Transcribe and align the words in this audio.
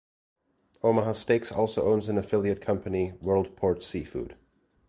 Omaha 0.81 1.13
Steaks 1.13 1.51
also 1.51 1.83
owns 1.85 2.09
an 2.09 2.17
affiliate 2.17 2.59
company, 2.59 3.11
World 3.21 3.55
Port 3.55 3.83
Seafood. 3.83 4.35